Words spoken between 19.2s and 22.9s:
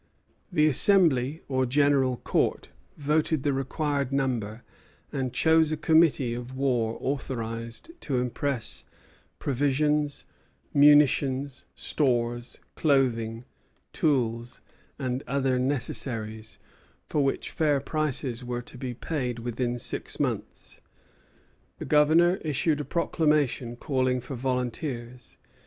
within six months. The Governor issued a